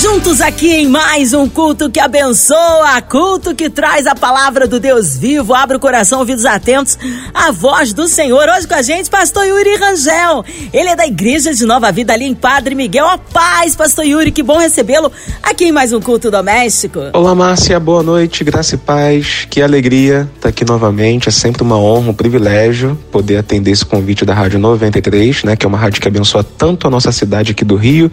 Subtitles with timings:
[0.00, 5.16] Juntos aqui em mais um culto que abençoa, culto que traz a palavra do Deus
[5.16, 5.52] vivo.
[5.52, 6.96] Abre o coração, ouvidos atentos,
[7.34, 8.48] a voz do Senhor.
[8.48, 10.44] Hoje com a gente, pastor Yuri Rangel.
[10.72, 13.08] Ele é da Igreja de Nova Vida ali em Padre Miguel.
[13.08, 15.10] A paz, pastor Yuri, que bom recebê-lo
[15.42, 17.00] aqui em mais um culto doméstico.
[17.12, 19.48] Olá, Márcia, boa noite, graça e paz.
[19.50, 21.28] Que alegria estar aqui novamente.
[21.28, 25.66] É sempre uma honra, um privilégio poder atender esse convite da Rádio 93, né, que
[25.66, 28.12] é uma rádio que abençoa tanto a nossa cidade aqui do Rio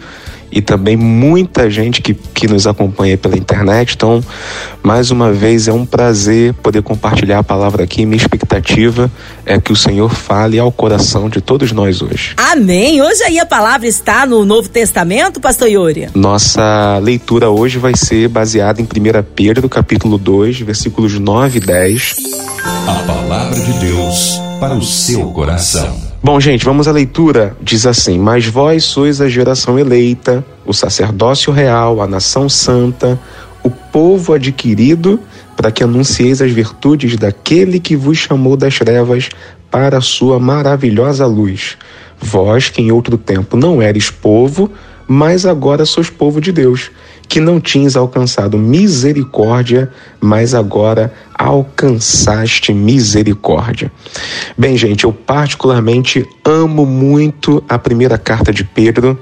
[0.50, 3.94] e também muita gente que, que nos acompanha pela internet.
[3.94, 4.22] Então,
[4.82, 8.06] mais uma vez, é um prazer poder compartilhar a palavra aqui.
[8.06, 9.10] Minha expectativa
[9.44, 12.34] é que o Senhor fale ao coração de todos nós hoje.
[12.36, 13.02] Amém.
[13.02, 16.08] Hoje aí a palavra está no Novo Testamento, pastor Yuri?
[16.14, 18.88] Nossa leitura hoje vai ser baseada em 1
[19.34, 22.14] Pedro, capítulo 2, versículos 9 e 10.
[22.86, 26.15] A palavra de Deus para o seu coração.
[26.26, 27.56] Bom, gente, vamos à leitura.
[27.62, 33.16] Diz assim: Mas vós sois a geração eleita, o sacerdócio real, a nação santa,
[33.62, 35.20] o povo adquirido,
[35.56, 39.28] para que anuncieis as virtudes daquele que vos chamou das trevas
[39.70, 41.78] para a sua maravilhosa luz.
[42.20, 44.68] Vós, que em outro tempo não eres povo,
[45.06, 46.90] mas agora sois povo de Deus
[47.28, 53.90] que não tinhas alcançado misericórdia, mas agora alcançaste misericórdia.
[54.56, 59.18] Bem, gente, eu particularmente amo muito a primeira carta de Pedro,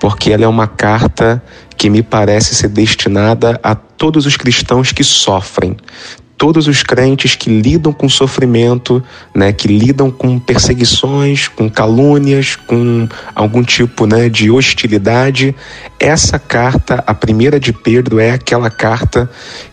[0.00, 1.42] porque ela é uma carta
[1.76, 5.76] que me parece ser destinada a todos os cristãos que sofrem,
[6.40, 13.06] todos os crentes que lidam com sofrimento, né, que lidam com perseguições, com calúnias, com
[13.34, 15.54] algum tipo né, de hostilidade,
[15.98, 19.30] essa carta, a primeira de Pedro, é aquela carta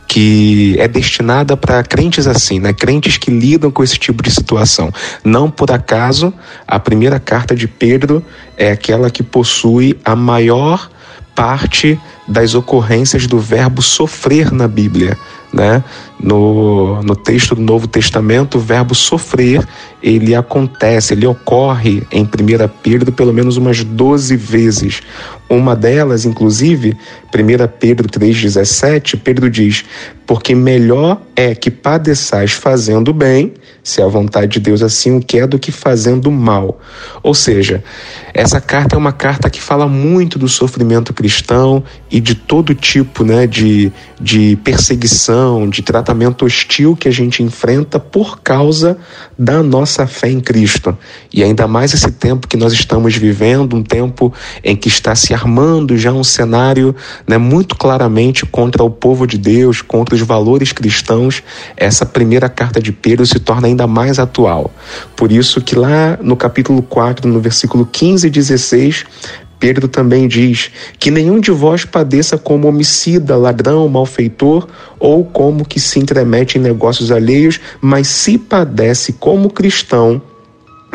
[0.10, 2.73] que é destinada para crentes assim, né?
[2.73, 4.92] Crentes que lidam com esse tipo de situação.
[5.23, 6.34] Não por acaso,
[6.68, 8.23] a primeira carta de Pedro
[8.58, 10.89] é aquela que possui a maior
[11.33, 15.17] parte das ocorrências do verbo sofrer na Bíblia.
[15.54, 15.82] Né?
[16.20, 19.65] No, no texto do Novo Testamento, o verbo sofrer,
[20.04, 22.27] ele acontece, ele ocorre em 1
[22.83, 25.02] Pedro pelo menos umas 12 vezes.
[25.49, 26.98] Uma delas, inclusive,
[27.33, 29.86] 1 Pedro 3,17, Pedro diz:
[30.26, 35.48] Porque melhor é que padeçais fazendo bem, se a vontade de Deus assim o quer,
[35.48, 36.82] do que fazendo mal.
[37.23, 37.82] Ou seja,
[38.33, 41.82] essa carta é uma carta que fala muito do sofrimento cristão
[42.20, 48.39] de todo tipo né, de, de perseguição, de tratamento hostil que a gente enfrenta por
[48.39, 48.98] causa
[49.38, 50.98] da nossa fé em Cristo.
[51.33, 54.33] E ainda mais esse tempo que nós estamos vivendo, um tempo
[54.64, 56.95] em que está se armando já um cenário
[57.27, 61.44] né, muito claramente contra o povo de Deus, contra os valores cristãos,
[61.76, 64.73] essa primeira carta de Pedro se torna ainda mais atual.
[65.16, 69.06] Por isso que lá no capítulo 4, no versículo 15 e 16,
[69.60, 74.68] Pedro também diz que nenhum de vós padeça como homicida, ladrão, malfeitor
[75.00, 80.22] ou como que se entremete em negócios alheios, mas se padece como cristão,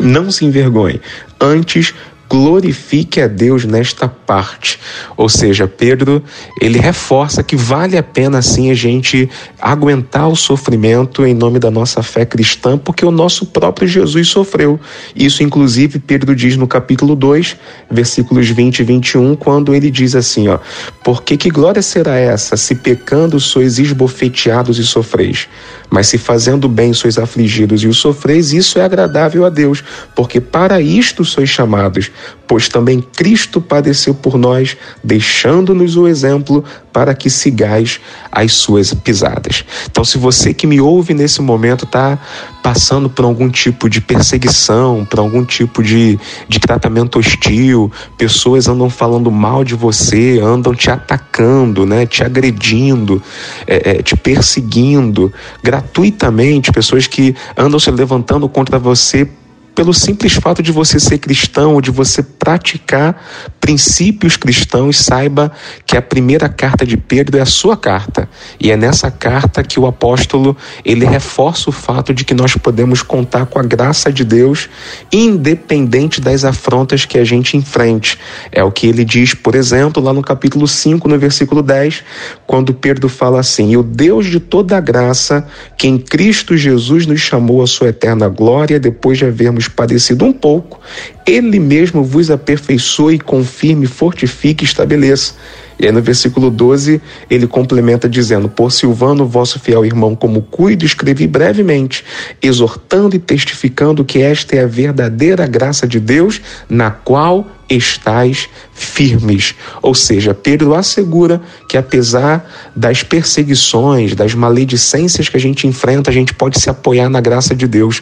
[0.01, 1.01] não se envergonhe.
[1.39, 1.93] Antes,
[2.33, 4.79] glorifique a Deus nesta parte.
[5.15, 6.23] Ou seja, Pedro,
[6.59, 9.29] ele reforça que vale a pena sim a gente
[9.61, 14.79] aguentar o sofrimento em nome da nossa fé cristã, porque o nosso próprio Jesus sofreu.
[15.15, 17.55] Isso inclusive Pedro diz no capítulo 2,
[17.91, 20.57] versículos 20 e 21, quando ele diz assim, ó:
[21.03, 25.47] "Porque que glória será essa se pecando sois esbofeteados e sofreis?
[25.93, 29.83] Mas se fazendo bem sois afligidos e o sofreis, isso é agradável a Deus,
[30.15, 32.09] porque para isto sois chamados,
[32.47, 37.99] pois também Cristo padeceu por nós, deixando-nos o exemplo para que sigais
[38.31, 39.63] as suas pisadas.
[39.85, 42.17] Então, se você que me ouve nesse momento está
[42.63, 48.89] passando por algum tipo de perseguição, por algum tipo de, de tratamento hostil, pessoas andam
[48.89, 53.21] falando mal de você, andam te atacando, né, te agredindo,
[53.67, 55.31] é, é, te perseguindo
[55.61, 59.29] gratuitamente, pessoas que andam se levantando contra você
[59.75, 63.21] pelo simples fato de você ser cristão, de você praticar
[63.63, 65.49] princípios cristãos, saiba
[65.85, 68.27] que a primeira carta de Pedro é a sua carta.
[68.59, 73.01] E é nessa carta que o apóstolo, ele reforça o fato de que nós podemos
[73.01, 74.67] contar com a graça de Deus,
[75.13, 78.19] independente das afrontas que a gente enfrente.
[78.51, 82.03] É o que ele diz, por exemplo, lá no capítulo 5, no versículo 10,
[82.45, 87.05] quando Pedro fala assim: "E o Deus de toda a graça, que em Cristo Jesus
[87.05, 90.81] nos chamou à sua eterna glória, depois de havermos padecido um pouco,
[91.25, 93.17] ele mesmo vos aperfeiçoe,
[93.53, 95.35] confirme, fortifique e estabeleça.
[95.79, 100.85] E aí no versículo 12 ele complementa dizendo: Por Silvano, vosso fiel irmão, como cuido,
[100.85, 102.03] escrevi brevemente,
[102.41, 109.55] exortando e testificando que esta é a verdadeira graça de Deus, na qual estais firmes.
[109.81, 116.13] Ou seja, Pedro assegura que apesar das perseguições, das maledicências que a gente enfrenta, a
[116.13, 118.01] gente pode se apoiar na graça de Deus.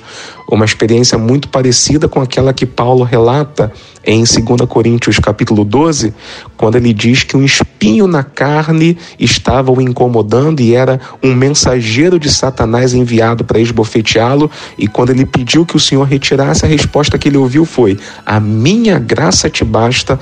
[0.49, 3.71] Uma experiência muito parecida com aquela que Paulo relata
[4.05, 6.13] em 2 Coríntios capítulo 12,
[6.57, 12.19] quando ele diz que um espinho na carne estava o incomodando e era um mensageiro
[12.19, 17.17] de Satanás enviado para esbofeteá-lo, e quando ele pediu que o Senhor retirasse, a resposta
[17.17, 20.19] que ele ouviu foi: "A minha graça te basta,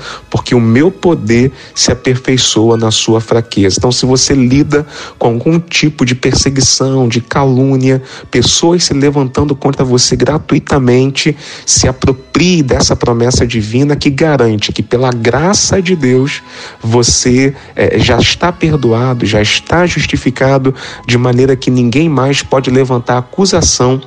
[0.54, 3.76] o meu poder se aperfeiçoa na sua fraqueza".
[3.78, 4.86] Então, se você lida
[5.18, 12.62] com algum tipo de perseguição, de calúnia, pessoas se levantando contra você gratuitamente, se aproprie
[12.62, 16.42] dessa promessa divina que garante que, pela graça de Deus,
[16.82, 20.74] você é, já está perdoado, já está justificado,
[21.06, 24.00] de maneira que ninguém mais pode levantar acusação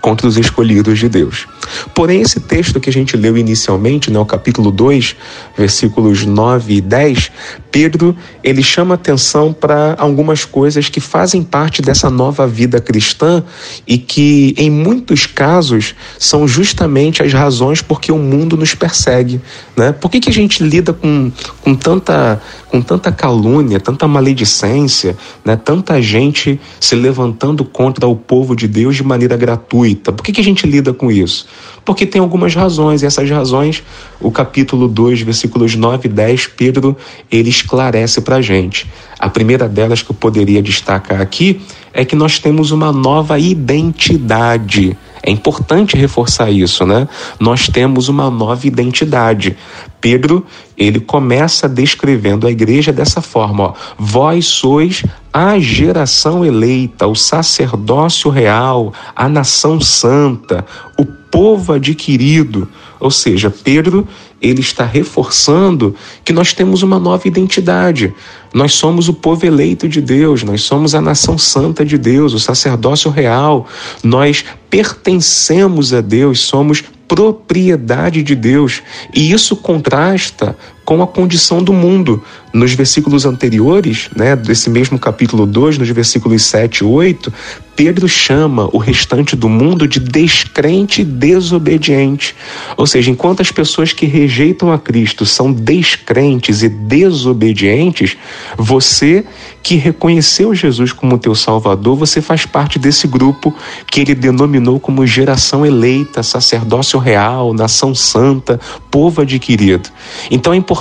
[0.00, 1.46] contra os escolhidos de Deus.
[1.94, 5.16] Porém, esse texto que a gente leu inicialmente, né, o capítulo 2,
[5.56, 7.30] versículos 9 e 10,
[7.70, 13.42] Pedro, ele chama atenção para algumas coisas que fazem parte dessa nova vida cristã
[13.86, 19.40] e que, em muitos casos, são justamente as razões por que o mundo nos persegue.
[19.76, 19.92] Né?
[19.92, 21.30] Por que, que a gente lida com,
[21.62, 25.56] com, tanta, com tanta calúnia, tanta maledicência, né?
[25.56, 30.12] tanta gente se levantando contra o povo de Deus de maneira gratuita?
[30.12, 31.46] Por que, que a gente lida com isso?
[31.84, 33.82] Porque tem algumas razões, e essas razões,
[34.20, 36.96] o capítulo 2, versículos 9 e 10, Pedro,
[37.30, 38.86] ele esclarece para a gente.
[39.18, 41.60] A primeira delas que eu poderia destacar aqui
[41.92, 44.96] é que nós temos uma nova identidade.
[45.22, 47.08] É importante reforçar isso, né?
[47.40, 49.56] Nós temos uma nova identidade.
[50.00, 50.46] Pedro,
[50.76, 55.02] ele começa descrevendo a igreja dessa forma, ó: Vós sois
[55.32, 60.64] a geração eleita, o sacerdócio real, a nação santa,
[60.98, 62.68] o povo adquirido.
[63.00, 64.06] Ou seja, Pedro,
[64.40, 68.14] ele está reforçando que nós temos uma nova identidade.
[68.52, 72.38] Nós somos o povo eleito de Deus, nós somos a nação santa de Deus, o
[72.38, 73.66] sacerdócio real.
[74.02, 78.82] Nós pertencemos a Deus, somos propriedade de Deus.
[79.12, 80.56] E isso contrasta
[80.88, 82.24] com a condição do mundo.
[82.50, 87.30] Nos versículos anteriores, né, desse mesmo capítulo 2, nos versículos 7 e 8,
[87.76, 92.34] Pedro chama o restante do mundo de descrente e desobediente.
[92.74, 98.16] Ou seja, enquanto as pessoas que rejeitam a Cristo são descrentes e desobedientes,
[98.56, 99.26] você
[99.62, 103.54] que reconheceu Jesus como teu Salvador, você faz parte desse grupo
[103.86, 108.58] que ele denominou como geração eleita, sacerdócio real, nação santa,
[108.90, 109.90] povo adquirido.
[110.30, 110.77] Então é importante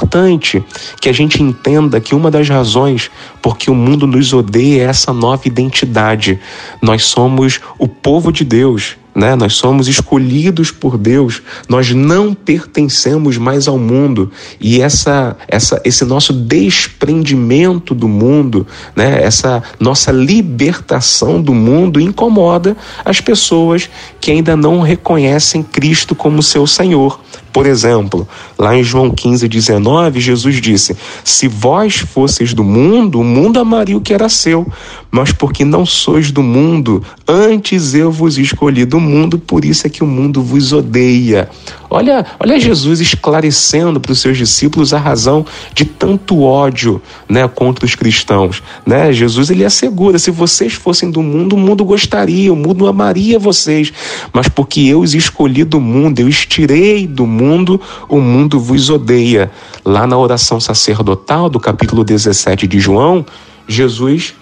[1.00, 3.10] que a gente entenda que uma das razões
[3.42, 6.40] por que o mundo nos odeia é essa nova identidade.
[6.82, 9.36] Nós somos o povo de Deus né?
[9.36, 14.32] Nós somos escolhidos por Deus, nós não pertencemos mais ao mundo
[14.62, 19.20] e essa, essa, esse nosso desprendimento do mundo, né?
[19.24, 23.90] Essa nossa libertação do mundo incomoda as pessoas
[24.22, 27.20] que ainda não reconhecem Cristo como seu Senhor.
[27.58, 33.24] Por exemplo, lá em João 15, 19, Jesus disse: Se vós fosseis do mundo, o
[33.24, 34.68] mundo amaria o que era seu,
[35.10, 39.90] mas porque não sois do mundo, antes eu vos escolhi do mundo, por isso é
[39.90, 41.50] que o mundo vos odeia.
[41.90, 47.86] Olha, olha Jesus esclarecendo para os seus discípulos a razão de tanto ódio, né, contra
[47.86, 49.14] os cristãos, né?
[49.14, 53.94] Jesus ele assegura, se vocês fossem do mundo, o mundo gostaria, o mundo amaria vocês,
[54.34, 58.90] mas porque eu os escolhi do mundo, eu os tirei do mundo, o mundo vos
[58.90, 59.50] odeia.
[59.86, 63.26] Lá na oração sacerdotal do capítulo 17 de João,
[63.68, 64.36] Jesus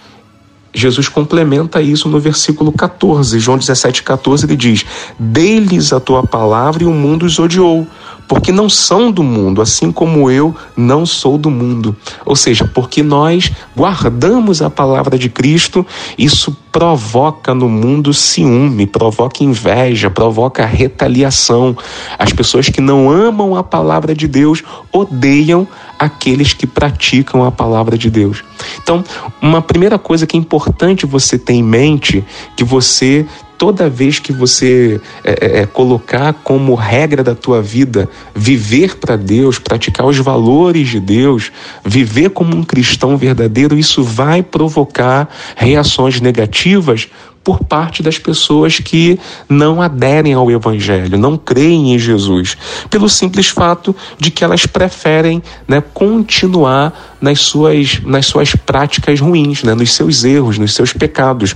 [0.75, 4.85] Jesus complementa isso no versículo 14, João 17, 14, ele diz:
[5.17, 7.87] Dei-lhes a tua palavra e o mundo os odiou,
[8.27, 11.95] porque não são do mundo, assim como eu não sou do mundo.
[12.25, 15.85] Ou seja, porque nós guardamos a palavra de Cristo,
[16.17, 21.75] isso provoca no mundo ciúme, provoca inveja, provoca retaliação.
[22.19, 25.65] As pessoas que não amam a palavra de Deus odeiam
[25.97, 28.43] aqueles que praticam a palavra de Deus.
[28.81, 29.03] Então,
[29.41, 32.23] uma primeira coisa que é importante você ter em mente,
[32.55, 33.25] que você
[33.57, 39.15] toda vez que você é, é, é colocar como regra da tua vida viver para
[39.15, 41.51] Deus, praticar os valores de Deus,
[41.83, 47.09] viver como um cristão verdadeiro, isso vai provocar reações negativas
[47.45, 52.57] por parte das pessoas que não aderem ao Evangelho, não creem em Jesus,
[52.89, 59.61] pelo simples fato de que elas preferem né, continuar nas suas, nas suas práticas ruins,
[59.61, 61.55] né, nos seus erros, nos seus pecados.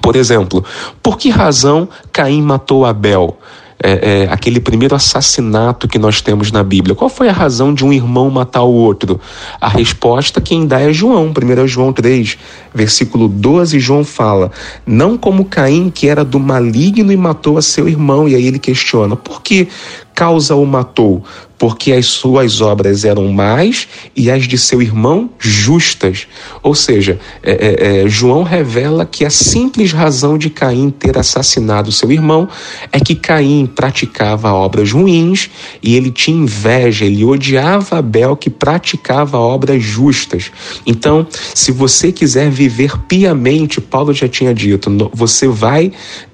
[0.00, 0.64] Por exemplo,
[1.02, 3.38] por que razão Caim matou Abel?
[3.82, 6.94] é, é, aquele primeiro assassinato que nós temos na Bíblia.
[6.94, 9.20] Qual foi a razão de um irmão matar o outro?
[9.60, 12.36] A resposta quem dá é João, 1 João 3,
[12.74, 14.50] versículo 12, João fala:
[14.84, 18.28] Não como Caim, que era do maligno e matou a seu irmão.
[18.28, 19.68] E aí ele questiona: por que
[20.14, 21.22] causa o matou?
[21.58, 26.26] Porque as suas obras eram más e as de seu irmão justas.
[26.62, 31.90] Ou seja, é, é, é, João revela que a simples razão de Caim ter assassinado
[31.90, 32.48] seu irmão
[32.92, 35.50] é que Caim praticava obras ruins
[35.82, 40.52] e ele tinha inveja, ele odiava Abel que praticava obras justas.
[40.86, 45.92] Então, se você quiser viver piamente, Paulo já tinha dito, você vai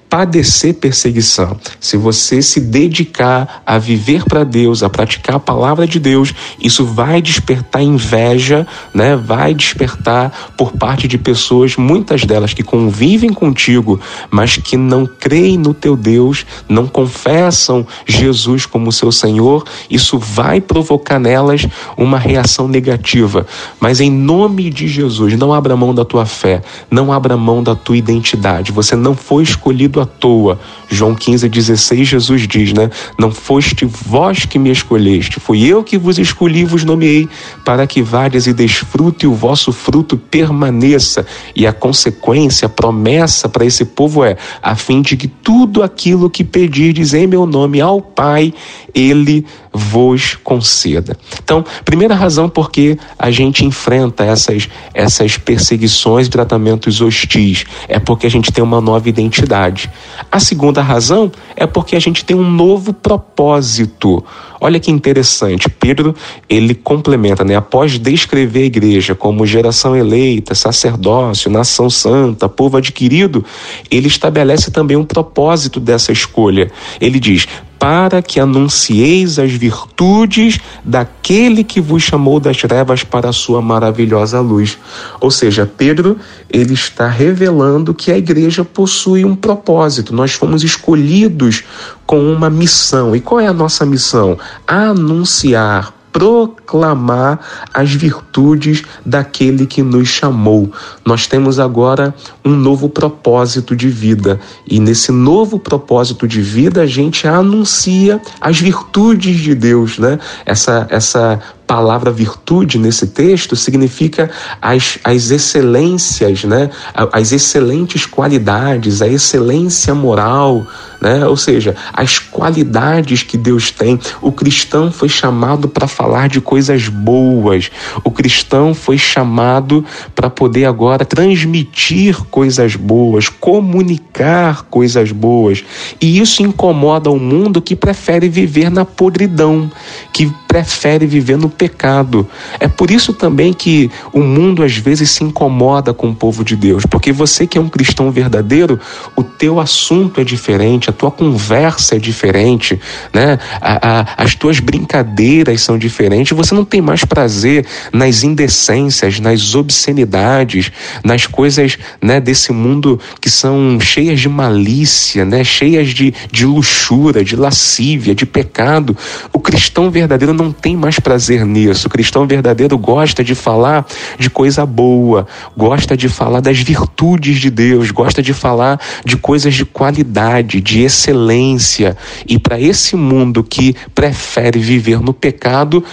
[0.09, 5.99] padecer perseguição, se você se dedicar a viver para Deus, a praticar a palavra de
[5.99, 9.15] Deus, isso vai despertar inveja, né?
[9.15, 15.57] Vai despertar por parte de pessoas, muitas delas que convivem contigo, mas que não creem
[15.57, 22.67] no teu Deus, não confessam Jesus como seu Senhor, isso vai provocar nelas uma reação
[22.67, 23.45] negativa.
[23.79, 27.75] Mas em nome de Jesus, não abra mão da tua fé, não abra mão da
[27.75, 28.71] tua identidade.
[28.71, 30.59] Você não foi escolhido à toa.
[30.89, 32.89] João 15, 16, Jesus diz, né?
[33.17, 37.27] Não foste vós que me escolheste, fui eu que vos escolhi e vos nomeei,
[37.63, 41.25] para que vades e desfrute e o vosso fruto permaneça.
[41.55, 46.29] E a consequência, a promessa para esse povo é, a fim de que tudo aquilo
[46.29, 48.53] que pedirdes em meu nome ao Pai,
[48.93, 51.17] Ele vos conceda.
[51.43, 58.25] Então, primeira razão porque a gente enfrenta essas, essas perseguições e tratamentos hostis é porque
[58.25, 59.89] a gente tem uma nova identidade.
[60.31, 64.23] A segunda razão é porque a gente tem um novo propósito.
[64.65, 66.15] Olha que interessante, Pedro,
[66.49, 67.55] ele complementa, né?
[67.55, 73.45] Após descrever a igreja como geração eleita, sacerdócio, nação santa, povo adquirido,
[73.91, 76.71] ele estabelece também um propósito dessa escolha.
[76.99, 83.33] Ele diz: para que anuncieis as virtudes daquele que vos chamou das trevas para a
[83.33, 84.77] sua maravilhosa luz.
[85.21, 86.17] Ou seja, Pedro,
[86.49, 90.15] ele está revelando que a igreja possui um propósito.
[90.15, 91.63] Nós fomos escolhidos
[92.05, 93.15] com uma missão.
[93.15, 94.37] E qual é a nossa missão?
[94.67, 97.41] Anunciar proclamar
[97.73, 100.71] as virtudes daquele que nos chamou.
[101.03, 106.85] Nós temos agora um novo propósito de vida e nesse novo propósito de vida a
[106.85, 110.17] gente anuncia as virtudes de Deus, né?
[110.45, 114.29] Essa essa palavra virtude nesse texto significa
[114.61, 116.69] as, as excelências, né?
[117.11, 120.65] as excelentes qualidades, a excelência moral,
[121.01, 121.25] né?
[121.25, 123.99] ou seja, as qualidades que Deus tem.
[124.21, 127.71] O cristão foi chamado para falar de coisas boas,
[128.03, 135.63] o cristão foi chamado para poder agora transmitir coisas boas, comunicar coisas boas.
[135.99, 139.71] E isso incomoda o mundo que prefere viver na podridão,
[140.13, 142.27] que prefere viver no pecado.
[142.59, 146.55] É por isso também que o mundo às vezes se incomoda com o povo de
[146.55, 148.79] Deus, porque você que é um cristão verdadeiro,
[149.15, 152.79] o teu assunto é diferente, a tua conversa é diferente,
[153.13, 153.39] né?
[153.61, 156.35] A, a, as tuas brincadeiras são diferentes.
[156.35, 160.71] Você não tem mais prazer nas indecências, nas obscenidades,
[161.03, 165.43] nas coisas né, desse mundo que são cheias de malícia, né?
[165.43, 168.97] Cheias de, de luxúria, de lascívia, de pecado.
[169.31, 171.87] O cristão verdadeiro não tem mais prazer nisso.
[171.87, 173.85] O cristão verdadeiro gosta de falar
[174.17, 179.53] de coisa boa, gosta de falar das virtudes de Deus, gosta de falar de coisas
[179.53, 181.97] de qualidade, de excelência.
[182.27, 185.83] E para esse mundo que prefere viver no pecado,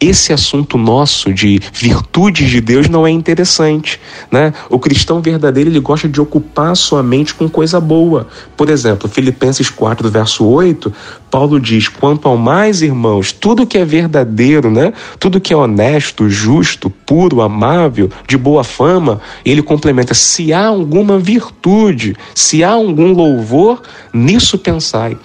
[0.00, 4.54] esse assunto nosso de virtudes de Deus não é interessante, né?
[4.70, 8.26] O cristão verdadeiro ele gosta de ocupar sua mente com coisa boa.
[8.56, 10.92] Por exemplo, Filipenses 4, verso 8,
[11.30, 14.92] Paulo diz: "Quanto ao mais, irmãos, tudo que é verdadeiro, né?
[15.18, 21.18] Tudo que é honesto, justo, puro, amável, de boa fama", ele complementa: "Se há alguma
[21.18, 23.82] virtude, se há algum louvor,
[24.14, 25.18] nisso pensai".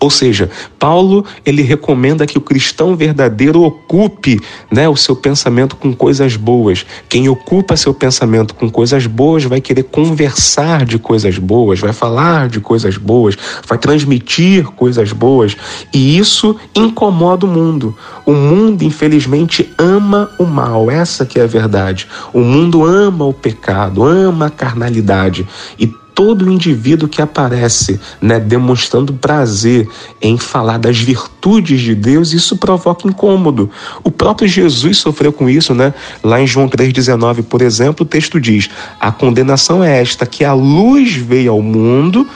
[0.00, 4.40] Ou seja, Paulo ele recomenda que o cristão verdadeiro ocupe
[4.70, 6.86] né, o seu pensamento com coisas boas.
[7.08, 12.48] Quem ocupa seu pensamento com coisas boas vai querer conversar de coisas boas, vai falar
[12.48, 13.36] de coisas boas,
[13.66, 15.56] vai transmitir coisas boas.
[15.92, 17.96] E isso incomoda o mundo.
[18.24, 20.90] O mundo, infelizmente, ama o mal.
[20.90, 22.06] Essa que é a verdade.
[22.32, 25.46] O mundo ama o pecado, ama a carnalidade.
[25.78, 29.88] E todo indivíduo que aparece, né, demonstrando prazer
[30.20, 33.70] em falar das virtudes de Deus, isso provoca incômodo.
[34.04, 35.94] O próprio Jesus sofreu com isso, né?
[36.22, 38.68] Lá em João 3:19, por exemplo, o texto diz:
[39.00, 42.26] "A condenação é esta que a luz veio ao mundo,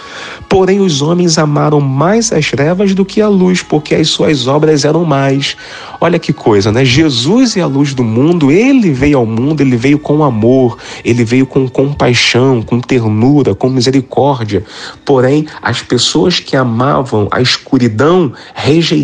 [0.49, 4.85] porém os homens amaram mais as trevas do que a luz, porque as suas obras
[4.85, 5.57] eram mais."
[6.01, 6.85] Olha que coisa, né?
[6.85, 11.23] Jesus é a luz do mundo, ele veio ao mundo, ele veio com amor, ele
[11.23, 14.65] veio com compaixão, com ternura, com misericórdia.
[15.05, 19.02] Porém, as pessoas que amavam a escuridão rejeitaram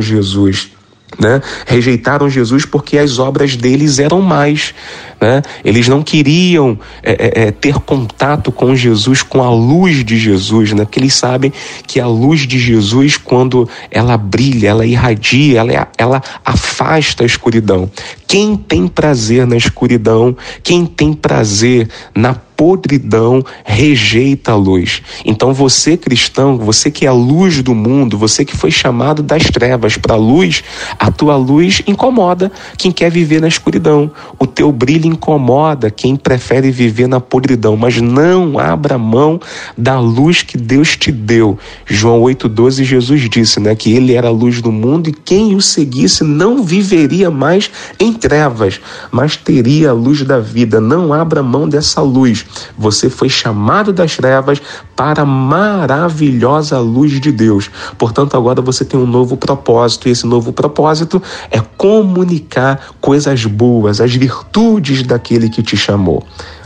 [0.00, 0.70] Jesus.
[1.18, 1.40] Né?
[1.66, 4.74] Rejeitaram Jesus porque as obras deles eram mais.
[5.24, 5.40] Né?
[5.64, 10.74] Eles não queriam é, é, é, ter contato com Jesus, com a luz de Jesus,
[10.74, 10.84] né?
[10.84, 11.50] porque eles sabem
[11.86, 17.90] que a luz de Jesus, quando ela brilha, ela irradia, ela, ela afasta a escuridão.
[18.28, 25.02] Quem tem prazer na escuridão, quem tem prazer na podridão rejeita a luz.
[25.24, 29.44] Então você cristão, você que é a luz do mundo, você que foi chamado das
[29.44, 30.62] trevas para a luz,
[30.98, 34.10] a tua luz incomoda quem quer viver na escuridão.
[34.38, 39.40] O teu brilho incomoda quem prefere viver na podridão, mas não abra mão
[39.76, 41.58] da luz que Deus te deu.
[41.86, 45.60] João 8:12 Jesus disse, né, que ele era a luz do mundo e quem o
[45.60, 48.80] seguisse não viveria mais em trevas,
[49.10, 50.80] mas teria a luz da vida.
[50.80, 52.44] Não abra mão dessa luz.
[52.76, 54.60] Você foi chamado das trevas
[54.96, 57.70] para a maravilhosa luz de Deus.
[57.96, 64.00] Portanto, agora você tem um novo propósito, e esse novo propósito é comunicar coisas boas,
[64.00, 66.22] as virtudes daquele que te chamou.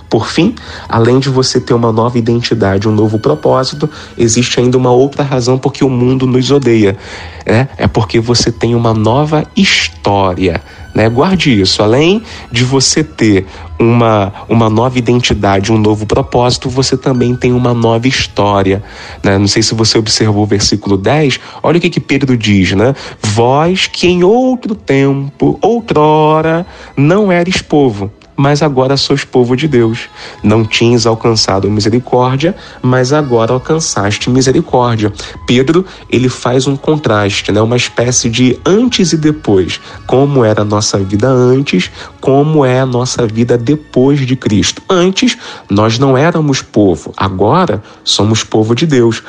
[0.08, 0.54] Por fim,
[0.88, 5.58] além de você ter uma nova identidade, um novo propósito, existe ainda uma outra razão
[5.58, 6.96] porque o mundo nos odeia.
[7.44, 10.62] É, é porque você tem uma nova história.
[10.94, 11.10] Né?
[11.10, 11.82] Guarde isso.
[11.82, 13.46] Além de você ter
[13.78, 18.82] uma, uma nova identidade, um novo propósito, você também tem uma nova história.
[19.22, 19.36] Né?
[19.36, 22.94] Não sei se você observou o versículo 10, olha o que, que Pedro diz, né?
[23.22, 26.66] Vós que em outro tempo, outrora,
[26.96, 30.08] não eres povo mas agora sois povo de Deus.
[30.44, 35.12] Não tinhas alcançado misericórdia, mas agora alcançaste misericórdia.
[35.44, 37.60] Pedro, ele faz um contraste, né?
[37.60, 39.80] uma espécie de antes e depois.
[40.06, 44.80] Como era a nossa vida antes, como é a nossa vida depois de Cristo.
[44.88, 45.36] Antes,
[45.68, 49.20] nós não éramos povo, agora somos povo de Deus.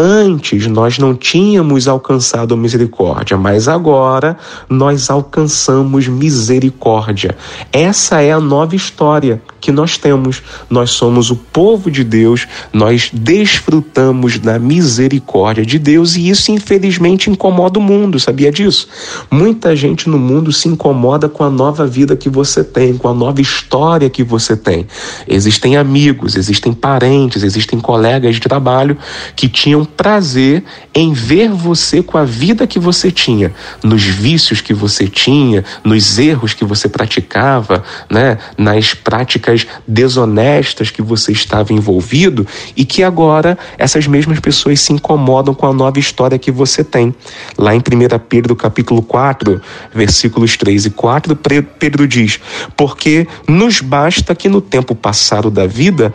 [0.00, 4.36] Antes nós não tínhamos alcançado misericórdia, mas agora
[4.68, 7.36] nós alcançamos misericórdia.
[7.72, 10.40] Essa é a nova história que nós temos.
[10.70, 17.28] Nós somos o povo de Deus, nós desfrutamos da misericórdia de Deus e isso infelizmente
[17.28, 18.86] incomoda o mundo, sabia disso?
[19.28, 23.14] Muita gente no mundo se incomoda com a nova vida que você tem, com a
[23.14, 24.86] nova história que você tem.
[25.26, 28.96] Existem amigos, existem parentes, existem colegas de trabalho
[29.34, 30.62] que tinham prazer
[30.94, 36.18] em ver você com a vida que você tinha, nos vícios que você tinha, nos
[36.18, 42.46] erros que você praticava, né, nas práticas desonestas que você estava envolvido
[42.76, 47.14] e que agora essas mesmas pessoas se incomodam com a nova história que você tem.
[47.56, 47.82] Lá em 1
[48.28, 49.60] Pedro capítulo 4,
[49.92, 51.36] versículos 3 e 4,
[51.78, 52.40] Pedro diz:
[52.76, 56.12] "Porque nos basta que no tempo passado da vida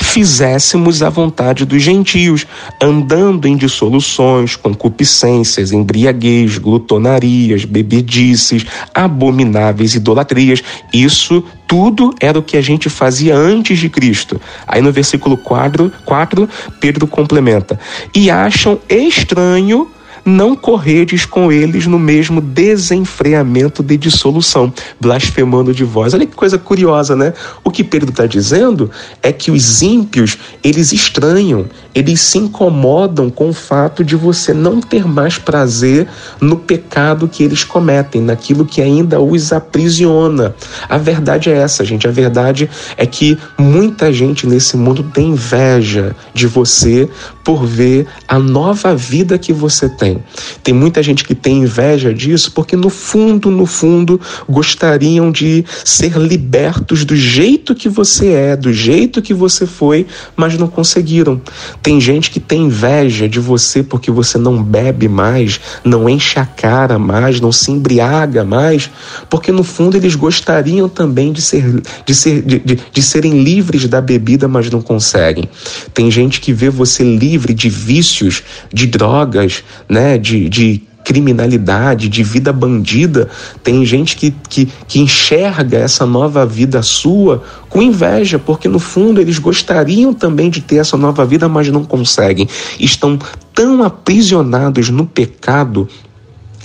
[0.00, 2.46] fizéssemos a vontade dos gentios,
[2.80, 10.62] andando em dissoluções, concupiscências, embriaguez, glutonarias, bebedices, abomináveis idolatrias.
[10.92, 14.40] Isso tudo era o que a gente fazia antes de Cristo.
[14.66, 16.48] Aí no versículo 4, 4
[16.80, 17.78] Pedro complementa:
[18.14, 19.90] E acham estranho
[20.24, 26.14] não corredes com eles no mesmo desenfreamento de dissolução, blasfemando de vós.
[26.14, 27.34] Olha que coisa curiosa, né?
[27.62, 28.90] O que Pedro está dizendo
[29.22, 34.80] é que os ímpios, eles estranham, eles se incomodam com o fato de você não
[34.80, 36.08] ter mais prazer
[36.40, 40.54] no pecado que eles cometem, naquilo que ainda os aprisiona.
[40.88, 42.08] A verdade é essa, gente.
[42.08, 47.08] A verdade é que muita gente nesse mundo tem inveja de você
[47.44, 50.18] por ver a nova vida que você tem.
[50.62, 56.16] Tem muita gente que tem inveja disso porque, no fundo, no fundo, gostariam de ser
[56.16, 61.40] libertos do jeito que você é, do jeito que você foi, mas não conseguiram.
[61.84, 66.46] Tem gente que tem inveja de você porque você não bebe mais, não enche a
[66.46, 68.90] cara mais, não se embriaga mais,
[69.28, 73.86] porque no fundo eles gostariam também de, ser, de, ser, de, de, de serem livres
[73.86, 75.44] da bebida, mas não conseguem.
[75.92, 78.42] Tem gente que vê você livre de vícios,
[78.72, 83.28] de drogas, né, de, de criminalidade, de vida bandida.
[83.62, 89.20] Tem gente que, que, que enxerga essa nova vida sua com inveja, porque no fundo
[89.20, 92.48] eles gostariam também de ter essa nova vida, mas não conseguem.
[92.80, 93.18] Estão
[93.54, 95.88] tão aprisionados no pecado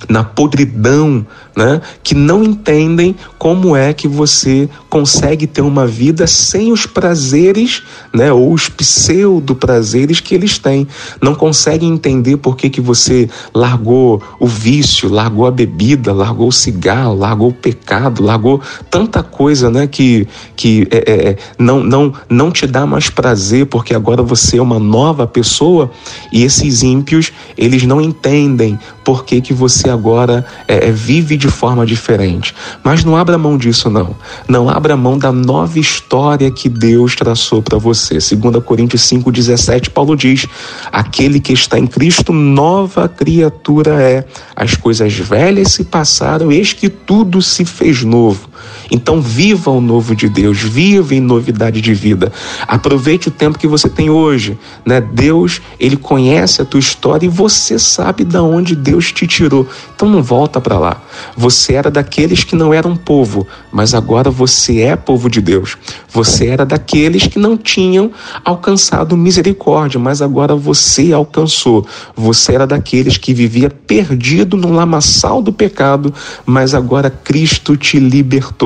[0.08, 1.26] na podridão,
[1.60, 7.84] né, que não entendem como é que você consegue ter uma vida sem os prazeres,
[8.14, 10.88] né, ou os pseudo prazeres que eles têm.
[11.22, 16.52] Não conseguem entender por que, que você largou o vício, largou a bebida, largou o
[16.52, 22.14] cigarro, largou o pecado, largou tanta coisa, né, que, que é, é, é não, não,
[22.30, 25.92] não te dá mais prazer porque agora você é uma nova pessoa
[26.32, 31.49] e esses ímpios, eles não entendem por que, que você agora é, é, vive de
[31.50, 32.54] forma diferente.
[32.84, 34.16] Mas não abra mão disso, não.
[34.48, 38.16] Não abra mão da nova história que Deus traçou para você.
[38.16, 40.48] 2 Coríntios 5,17, Paulo diz:
[40.92, 44.26] Aquele que está em Cristo, nova criatura é.
[44.56, 48.49] As coisas velhas se passaram, eis que tudo se fez novo.
[48.92, 52.32] Então viva o novo de Deus, viva em novidade de vida.
[52.68, 55.00] Aproveite o tempo que você tem hoje, né?
[55.02, 59.68] Deus, ele conhece a tua história e você sabe de onde Deus te tirou.
[59.96, 61.02] Então não volta para lá.
[61.36, 65.78] Você era daqueles que não eram povo, mas agora você é povo de Deus.
[66.12, 68.12] Você era daqueles que não tinham
[68.44, 71.86] alcançado misericórdia, mas agora você alcançou.
[72.16, 76.14] Você era daqueles que vivia perdido no lamaçal do pecado,
[76.46, 78.59] mas agora Cristo te libertou.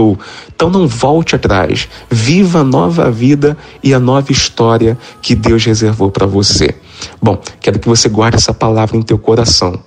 [0.55, 1.87] Então não volte atrás.
[2.09, 6.75] Viva a nova vida e a nova história que Deus reservou para você.
[7.21, 9.79] Bom, quero que você guarde essa palavra em teu coração.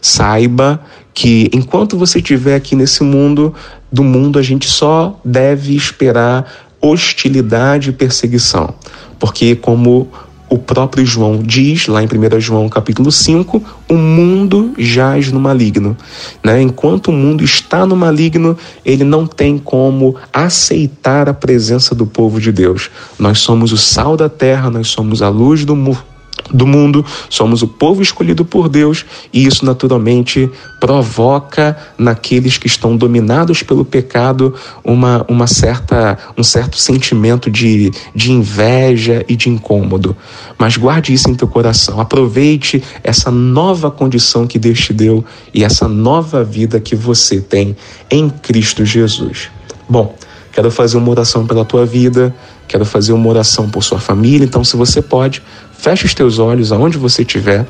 [0.00, 0.80] Saiba
[1.14, 3.54] que enquanto você estiver aqui nesse mundo,
[3.90, 6.44] do mundo a gente só deve esperar
[6.80, 8.74] hostilidade e perseguição.
[9.18, 10.10] Porque como
[10.54, 15.96] o próprio João diz, lá em 1 João capítulo 5, o mundo jaz no maligno.
[16.44, 16.62] Né?
[16.62, 22.40] Enquanto o mundo está no maligno, ele não tem como aceitar a presença do povo
[22.40, 22.88] de Deus.
[23.18, 26.13] Nós somos o sal da terra, nós somos a luz do mundo
[26.54, 30.48] do mundo, somos o povo escolhido por Deus e isso naturalmente
[30.80, 38.30] provoca naqueles que estão dominados pelo pecado uma, uma certa, um certo sentimento de, de
[38.30, 40.16] inveja e de incômodo.
[40.56, 45.64] Mas guarde isso em teu coração, aproveite essa nova condição que Deus te deu e
[45.64, 47.76] essa nova vida que você tem
[48.10, 49.50] em Cristo Jesus.
[49.88, 50.14] Bom,
[50.52, 52.34] quero fazer uma oração pela tua vida,
[52.68, 55.42] quero fazer uma oração por sua família, então se você pode,
[55.84, 57.66] Feche os teus olhos aonde você estiver.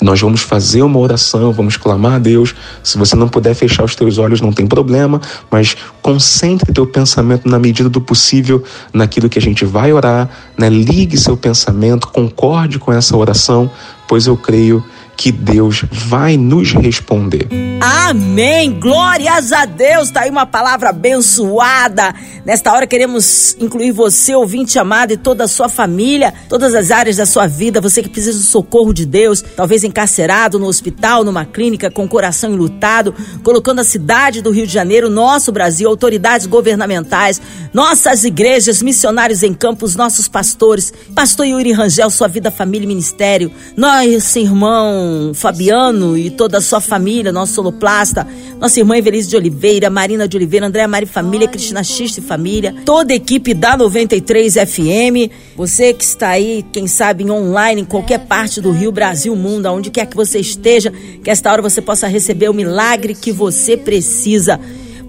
[0.00, 2.54] Nós vamos fazer uma oração, vamos clamar a Deus.
[2.82, 7.46] Se você não puder fechar os teus olhos, não tem problema, mas concentre teu pensamento
[7.46, 10.70] na medida do possível naquilo que a gente vai orar, né?
[10.70, 13.70] Ligue seu pensamento, concorde com essa oração,
[14.08, 14.82] pois eu creio
[15.20, 17.46] que Deus vai nos responder.
[17.82, 18.72] Amém!
[18.72, 20.10] Glórias a Deus!
[20.10, 22.14] Tá aí uma palavra abençoada.
[22.42, 27.18] Nesta hora queremos incluir você, ouvinte amado, e toda a sua família, todas as áreas
[27.18, 31.44] da sua vida, você que precisa do socorro de Deus, talvez encarcerado no hospital, numa
[31.44, 36.46] clínica, com o coração enlutado, colocando a cidade do Rio de Janeiro, nosso Brasil, autoridades
[36.46, 37.42] governamentais,
[37.74, 43.52] nossas igrejas, missionários em campos, nossos pastores, pastor Yuri Rangel, sua vida, família e ministério,
[43.76, 48.26] nós, irmão Fabiano e toda a sua família, nosso soloplasta,
[48.58, 52.74] nossa irmã Evelise de Oliveira, Marina de Oliveira, Andréa Mari Família, Cristina X e Família,
[52.84, 58.20] toda a equipe da 93 FM, você que está aí, quem sabe, online, em qualquer
[58.20, 60.92] parte do Rio, Brasil, mundo, aonde quer que você esteja,
[61.22, 64.60] que esta hora você possa receber o milagre que você precisa.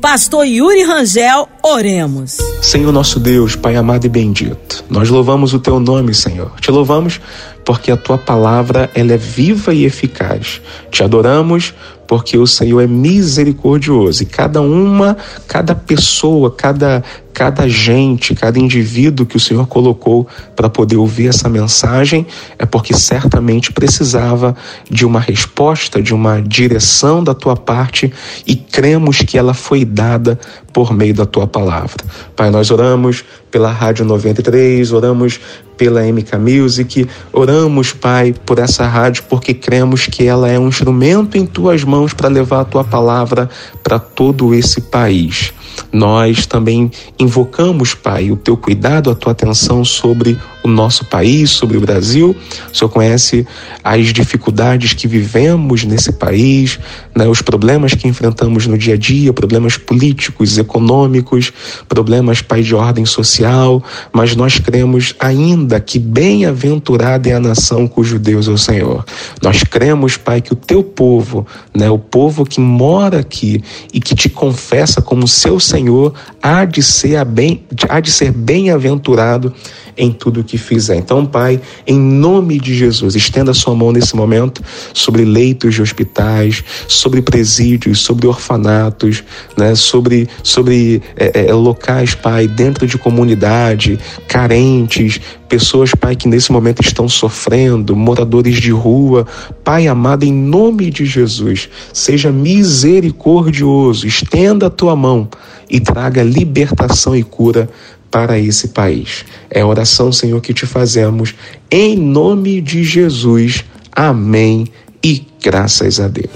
[0.02, 2.38] Pastor Yuri Rangel, oremos.
[2.60, 6.52] Senhor nosso Deus, Pai amado e bendito, nós louvamos o teu nome, Senhor.
[6.60, 7.22] Te louvamos
[7.64, 10.60] porque a tua palavra ela é viva e eficaz.
[10.90, 11.76] Te adoramos
[12.12, 15.16] porque o Senhor é misericordioso e cada uma,
[15.48, 17.02] cada pessoa, cada
[17.34, 22.28] cada gente, cada indivíduo que o Senhor colocou para poder ouvir essa mensagem
[22.60, 24.54] é porque certamente precisava
[24.90, 28.12] de uma resposta, de uma direção da tua parte
[28.46, 30.38] e cremos que ela foi dada
[30.74, 31.98] por meio da tua palavra.
[32.36, 35.40] Pai, nós oramos pela Rádio 93, oramos
[35.78, 41.38] pela MK Music, oramos, Pai, por essa rádio porque cremos que ela é um instrumento
[41.38, 43.50] em tuas mãos para levar a tua palavra
[43.84, 45.52] para todo esse país.
[45.92, 51.78] Nós também invocamos, Pai, o teu cuidado, a tua atenção sobre o nosso país, sobre
[51.78, 52.36] o Brasil.
[52.72, 53.48] O Senhor conhece
[53.84, 56.80] as dificuldades que vivemos nesse país,
[57.16, 61.52] né, os problemas que enfrentamos no dia a dia, problemas políticos, econômicos,
[61.88, 68.20] problemas, Pai, de ordem social, mas nós cremos ainda que bem-aventurada é a nação cujo
[68.20, 69.06] Deus é o Senhor.
[69.42, 74.16] Nós cremos, Pai, que o teu povo, né, o povo que mora aqui e que
[74.16, 79.54] te confessa como seu Senhor, há de ser, bem, há de ser bem-aventurado
[79.98, 80.96] em tudo o que fizer.
[80.96, 86.64] Então, Pai, em nome de Jesus, estenda sua mão nesse momento sobre leitos de hospitais,
[86.88, 89.24] sobre presídios, sobre orfanatos,
[89.58, 96.52] né, sobre, sobre é, é, locais, Pai, dentro de comunidade, carentes, pessoas, Pai, que nesse
[96.52, 99.28] momento estão sofrendo, moradores de rua.
[99.64, 105.28] Pai amado, em nome de Jesus, seja misericordioso, estenda a tua mão
[105.70, 107.70] e traga libertação e cura
[108.12, 109.26] para esse país.
[109.50, 111.34] É a oração, Senhor, que te fazemos
[111.72, 113.64] em nome de Jesus.
[113.92, 114.68] Amém
[115.04, 116.30] e graças a Deus.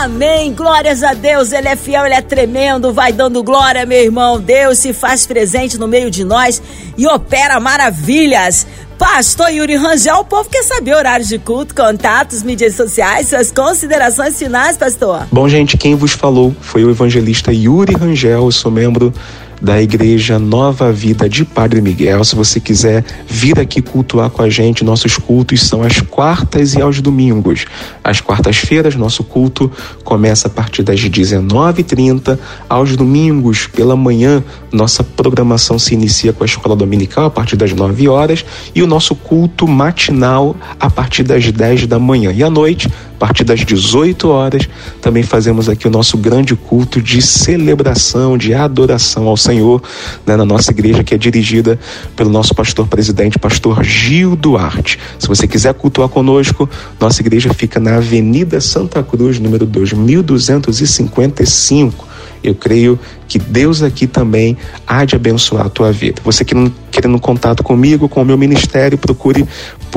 [0.00, 0.54] Amém.
[0.54, 1.52] Glórias a Deus.
[1.52, 2.92] Ele é fiel, ele é tremendo.
[2.92, 4.40] Vai dando glória, meu irmão.
[4.40, 6.62] Deus se faz presente no meio de nós
[6.96, 8.66] e opera maravilhas.
[8.96, 14.36] Pastor Yuri Rangel, o povo quer saber horários de culto, contatos, mídias sociais, suas considerações
[14.36, 15.26] finais, pastor.
[15.30, 18.46] Bom, gente, quem vos falou foi o evangelista Yuri Rangel.
[18.46, 19.12] Eu sou membro
[19.60, 22.24] da Igreja Nova Vida de Padre Miguel.
[22.24, 26.80] Se você quiser vir aqui cultuar com a gente, nossos cultos são às quartas e
[26.80, 27.64] aos domingos.
[28.02, 29.70] Às quartas-feiras, nosso culto
[30.04, 32.38] começa a partir das 19h30.
[32.68, 34.42] Aos domingos, pela manhã,
[34.72, 38.44] nossa programação se inicia com a escola dominical a partir das 9 horas
[38.74, 42.32] e o nosso culto matinal a partir das 10 da manhã.
[42.32, 42.88] E à noite,
[43.18, 44.68] a partir das 18 horas,
[45.02, 49.82] também fazemos aqui o nosso grande culto de celebração, de adoração ao Senhor,
[50.24, 51.80] né, na nossa igreja, que é dirigida
[52.14, 55.00] pelo nosso pastor presidente, pastor Gil Duarte.
[55.18, 62.06] Se você quiser cultuar conosco, nossa igreja fica na Avenida Santa Cruz, número 2255.
[62.42, 66.22] Eu creio que Deus aqui também há de abençoar a tua vida.
[66.24, 69.46] Você querendo, querendo contato comigo, com o meu ministério, procure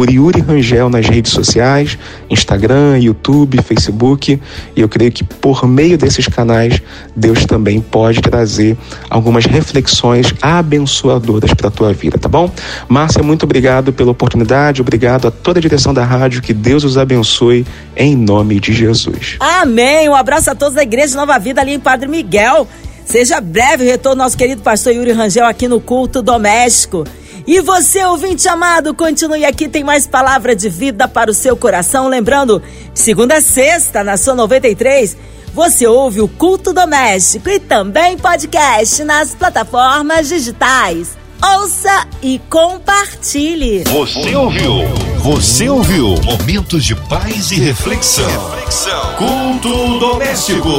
[0.02, 1.96] por Yuri Rangel nas redes sociais,
[2.28, 4.42] Instagram, YouTube, Facebook,
[4.76, 6.82] e eu creio que por meio desses canais,
[7.16, 8.76] Deus também pode trazer
[9.12, 12.50] algumas reflexões abençoadoras para a tua vida, tá bom?
[12.90, 16.98] Márcia, muito obrigado pela oportunidade, obrigado a toda a direção da rádio, que Deus os
[16.98, 17.64] abençoe
[17.96, 19.38] em nome de Jesus.
[19.40, 20.10] Amém.
[20.10, 22.68] Um abraço a todos da Igreja Nova Vida ali em Padre Miguel.
[23.06, 27.04] Seja breve o retorno nosso querido pastor Yuri Rangel aqui no culto doméstico.
[27.46, 32.08] E você, ouvinte amado, continue aqui, tem mais palavra de vida para o seu coração.
[32.08, 32.62] Lembrando,
[32.94, 35.18] segunda a sexta, na sua 93,
[35.54, 41.18] você ouve o culto doméstico e também podcast nas plataformas digitais.
[41.44, 43.84] Ouça e compartilhe.
[43.86, 44.88] Você ouviu?
[45.18, 46.16] Você ouviu?
[46.24, 48.30] Momentos de paz e reflexão.
[48.52, 49.16] reflexão.
[49.16, 50.70] Culto doméstico.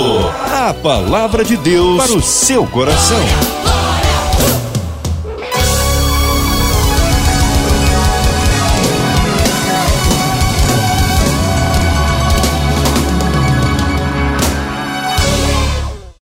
[0.52, 3.18] A palavra de Deus para o seu coração.